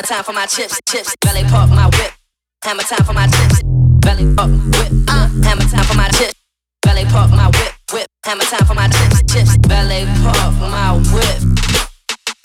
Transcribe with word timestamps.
Hammer 0.00 0.16
time 0.16 0.24
for 0.24 0.32
my 0.32 0.46
chips, 0.46 0.80
chips. 0.88 1.14
Belly 1.20 1.44
park 1.44 1.68
my 1.68 1.84
whip. 1.84 2.12
Hammer 2.64 2.82
time 2.84 3.04
for 3.04 3.12
my 3.12 3.26
chips. 3.26 3.60
Belly 4.00 4.34
park 4.34 4.48
whip. 4.48 4.88
Uh, 5.06 5.28
hammer 5.44 5.68
time 5.68 5.84
for 5.84 5.94
my 5.94 6.08
chips. 6.08 6.32
Belly 6.80 7.04
park 7.12 7.28
my 7.28 7.44
whip, 7.52 7.74
whip. 7.92 8.06
Hammer 8.24 8.44
time 8.44 8.64
for 8.64 8.72
my 8.72 8.88
chips, 8.88 9.20
chips. 9.28 9.58
Belly 9.68 10.08
park 10.24 10.56
my 10.56 10.96
whip. 11.12 11.36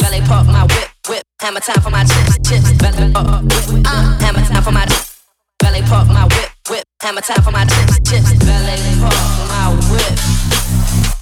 Belly 0.04 0.20
park 0.28 0.48
my 0.48 0.68
whip, 0.68 0.90
whip. 1.08 1.24
Hammer 1.40 1.62
time 1.62 1.80
for 1.80 1.92
my 1.92 2.04
chips, 2.04 2.36
chips. 2.44 2.74
Belly 2.76 3.08
whip. 3.08 3.88
Uh, 3.88 4.20
hammer 4.20 4.44
time 4.44 4.62
for 4.62 4.74
my 4.74 4.84
chips. 4.84 5.24
Belly 5.60 5.82
park 5.88 6.08
my 6.10 6.28
whip, 6.28 6.52
whip. 6.68 6.84
Hammer 7.04 7.22
time 7.22 7.42
for 7.42 7.52
my 7.52 7.64
chips, 7.64 8.04
chips. 8.04 8.36
Belly 8.44 8.76
park 9.00 9.16
my 9.48 9.72
whip. 9.96 10.12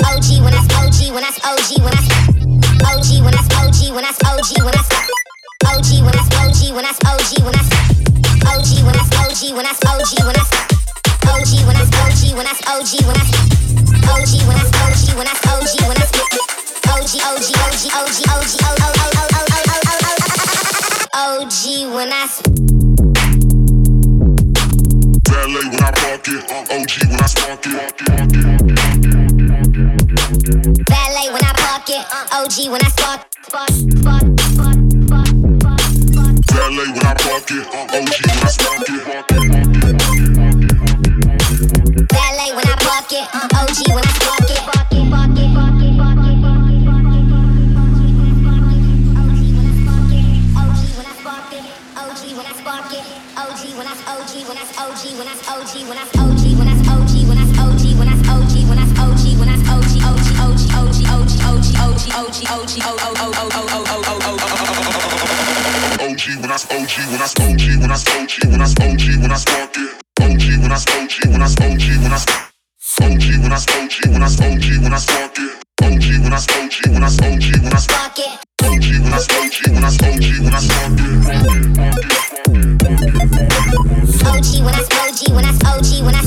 OG 0.01 0.41
when 0.41 0.53
I 0.57 0.65
OG 0.81 1.13
when 1.13 1.23
I 1.23 1.29
OG 1.45 1.77
when 1.77 1.93
I 1.93 2.01
OG 2.89 3.21
when 3.21 3.35
I 3.37 3.43
OG 3.53 3.93
when 3.93 4.03
I 4.03 4.13
OG 4.25 4.65
when 4.65 4.73
I 4.73 4.92
OG 5.65 5.89
when 6.03 6.15
I 6.15 6.23
OG 6.43 6.75
when 6.75 6.85
I 6.85 6.91
OG 7.07 7.31
when 7.43 7.55
I 7.55 7.63
OG 8.51 8.69
when 8.83 8.95
I 8.95 9.03
OG 9.23 9.41
when 9.55 9.65
I 9.65 9.73
OG 9.87 10.11
when 10.19 10.35
I 10.35 10.47
OG 11.23 11.51
when 11.63 11.75
I 11.75 11.87
OG 11.93 12.23
when 12.35 12.47
I 12.47 12.59
OG 12.67 12.93
when 13.03 13.15
I 13.15 13.27
OG 14.11 14.33
when 14.43 14.57
I 14.57 14.67
OG 14.73 15.07
when 15.17 15.27
I 15.27 15.35
OG 15.47 15.73
when 15.87 15.97
I 15.97 16.07
OG 16.91 17.13
OG 17.23 17.47
OG 17.63 17.83
OG 17.93 18.15
OG 18.33 18.51
OG 21.15 21.61
when 21.93 22.11
I 22.11 22.27
Valet 25.29 25.65
when 25.69 25.83
I 25.83 25.91
park 25.91 26.27
it, 26.27 26.41
OG 26.51 26.93
when 27.09 27.19
I 27.19 27.27
spark 27.27 27.65
it. 27.65 27.73
ballet 30.87 31.29
when 31.31 31.43
I 31.43 31.53
park 31.53 31.89
it 31.89 32.03
OG 32.33 32.71
when 32.71 32.81
I 32.83 32.89
spark 32.89 33.21
spark 33.47 33.69
spark 33.69 34.39
spark 34.39 34.92
Valet 36.53 36.85
when 36.85 37.01
I 37.01 37.13
park 37.17 37.49
it, 37.49 37.65
uh, 37.73 37.97
OG 37.97 38.21
when 38.29 38.37
I 38.37 38.47
spark 38.47 38.85
it. 38.87 39.01
ballet 42.13 42.53
when 42.53 42.67
I 42.67 42.75
park 42.77 43.11
it 43.11 43.25
uh, 43.33 43.57
OG 43.57 43.79
when 43.89 44.05
I 44.05 44.13
spark 44.13 44.51
it 44.53 44.61
OG 44.61 44.93
when 44.93 45.25
I 45.25 45.57
spark 45.63 45.81
it 45.81 45.97
OG 46.03 46.29
when 46.45 46.53
I 47.13 47.33
spark 47.33 47.41
it. 47.43 47.49
OG 49.17 49.41
when 50.93 51.05
I 51.05 51.17
spark 51.17 51.41
it. 51.43 51.65
OG 51.97 52.21
when 52.37 52.45
I 52.45 52.53
spark 52.53 52.93
it. 52.93 53.01
OG 53.01 53.17
when 53.37 53.87
I 54.47 54.61
spark 54.83 54.91
it. 54.93 54.93
OG 54.93 54.93
when 55.07 55.07
I 55.07 55.17
OG 55.43 55.73
when 55.89 56.67
I 56.67 56.77
OG 56.83 57.13
when 57.27 57.37
I 57.37 57.49
OG 57.57 57.83
when 57.97 58.07
I 58.07 58.17
OG 58.33 59.25
when 59.39 59.49
I 59.49 59.57
OG 59.73 59.93
OG 60.03 60.25
OG 60.43 60.61
OG 60.73 61.01
OG 61.13 61.67
OG 61.73 62.05
OG 62.13 62.77
OG 62.83 63.01
OG 63.73 63.82
when 67.13 67.21
I 67.21 67.25
I 67.25 67.43
OG 67.45 67.61
when 67.79 67.91
when 68.49 69.31
I 69.31 69.37
spark 69.37 69.69
it. 69.69 69.93
OG 70.19 70.61
when 70.61 70.71
I 70.71 70.73
I 70.73 70.81
OG 70.81 71.11
when 71.29 71.41
I 71.41 71.41
when 71.41 71.41
I 71.41 71.45
OG 71.45 72.01
when 72.01 72.11
I 72.11 72.17
spark 72.17 72.49
it. 72.57 73.13
OG 73.13 73.43
when 73.43 73.53
I 73.53 73.57
spark 73.57 73.91
it 73.93 74.33
OG 74.49 74.83
when 74.83 74.93
I 74.93 74.97
spark 74.97 75.37
it. 75.37 75.63
OG 84.25 84.63
when 84.63 84.73
I 84.73 84.81
I 85.45 85.53
OG 85.69 86.05
when 86.05 86.15
I 86.15 86.22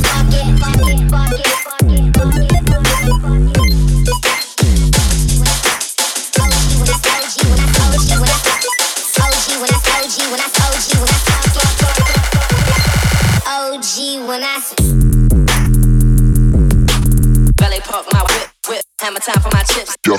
Hammer 19.07 19.21
time 19.21 19.41
for 19.41 19.51
my 19.53 19.63
chips. 19.63 19.97
Yeah. 20.05 20.19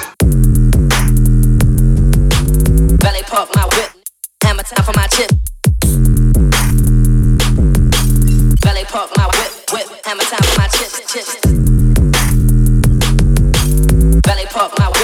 Belly 2.95 3.21
park 3.23 3.49
my 3.53 3.65
whip. 3.75 3.91
Hammer 4.45 4.63
time 4.63 4.85
for 4.85 4.93
my 4.95 5.07
chip. 5.07 5.29
Belly 8.61 8.85
park 8.85 9.11
my 9.17 9.25
whip, 9.25 9.51
whip. 9.73 9.87
Hammer 10.05 10.23
time 10.23 10.41
for 10.41 10.57
my 10.61 10.67
chips, 10.69 11.01
chips. 11.11 11.35
Belly 14.21 14.45
park 14.45 14.71
my 14.79 14.87
whip. 14.87 14.96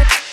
you. 0.10 0.25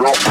Counterclockwise, 0.00 0.29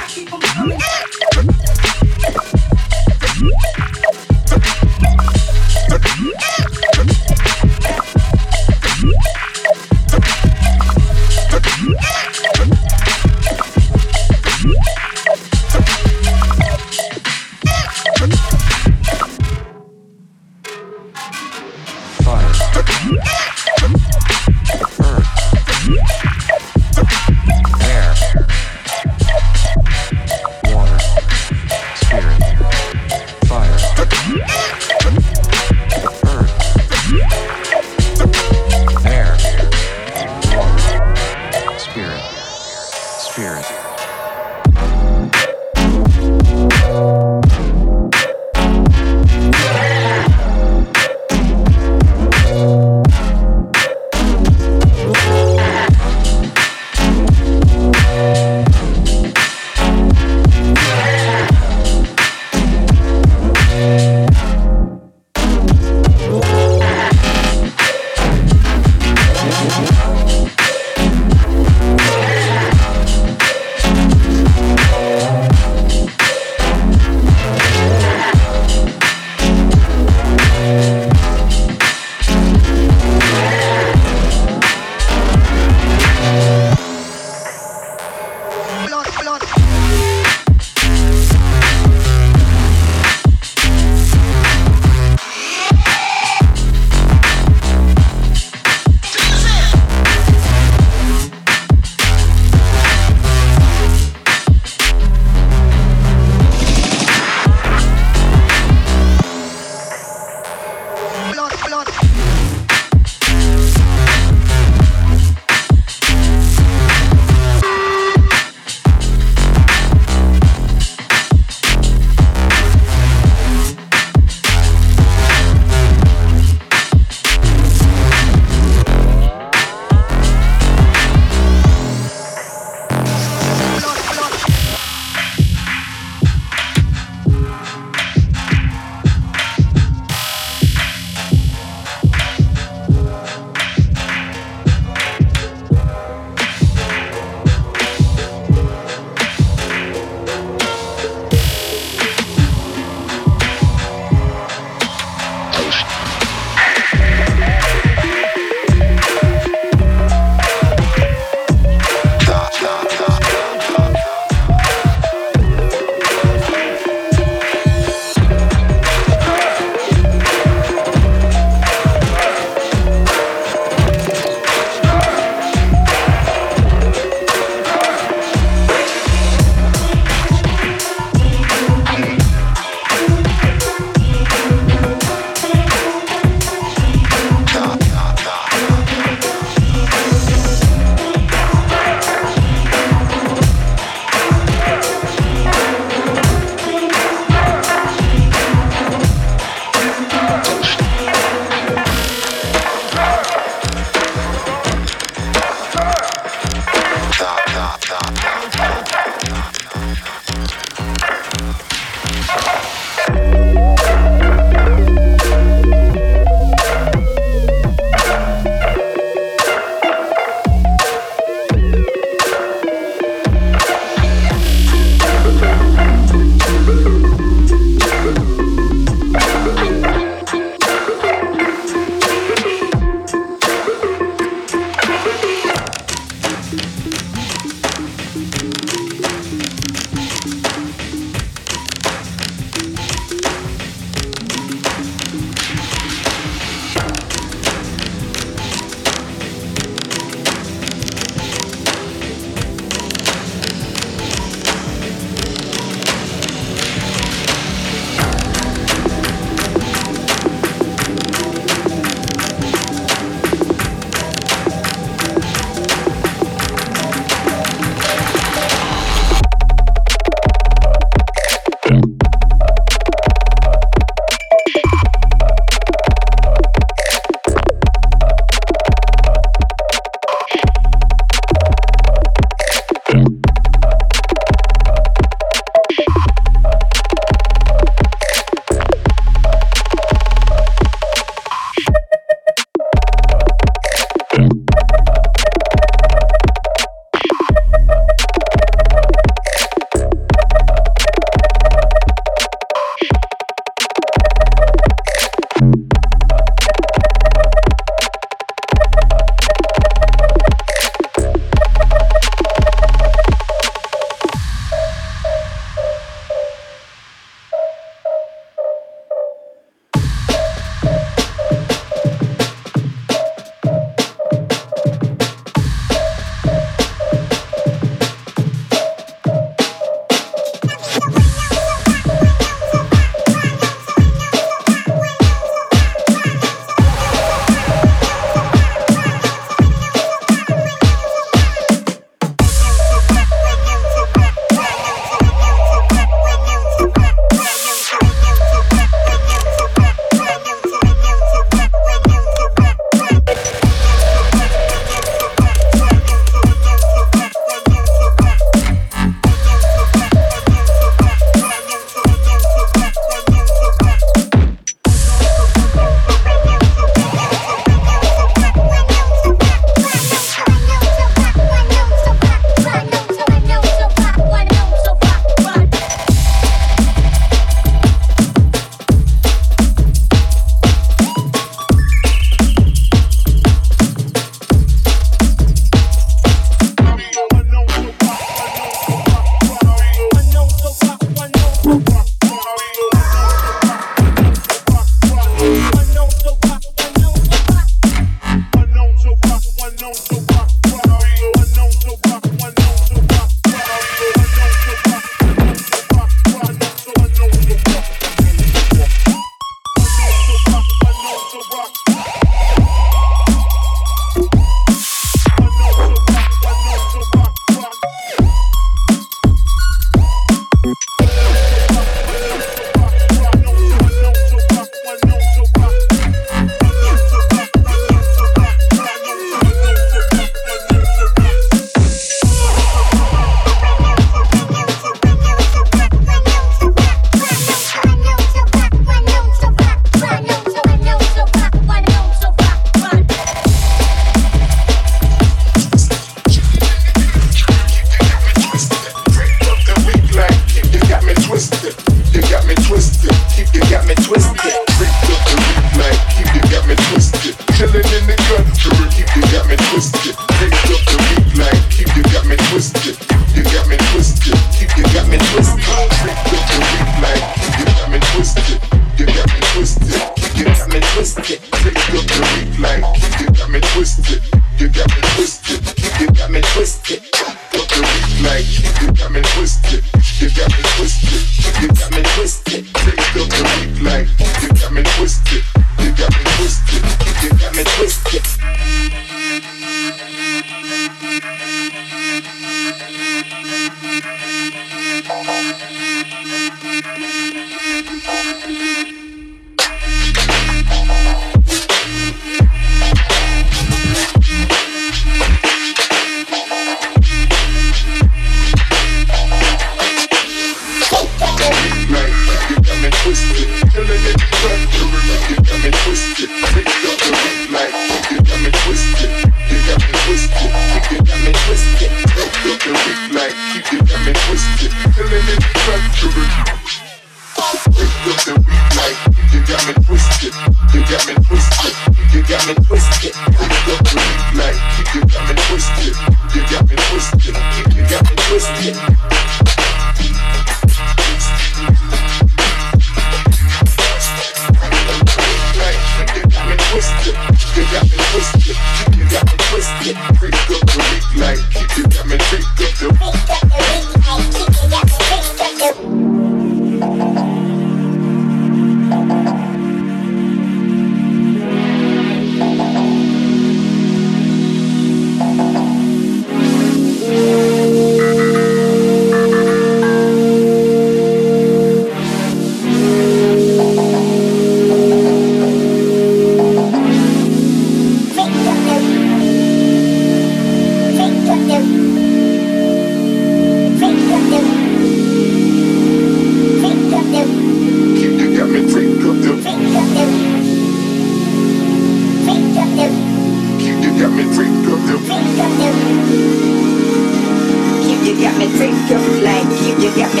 take 598.41 598.69
your 598.71 598.79
flight. 598.79 599.25
You, 599.45 599.53
you 599.61 599.75
got 599.75 599.93
me 599.93 600.00